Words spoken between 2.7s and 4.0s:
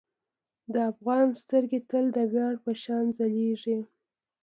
شان ځلیږي.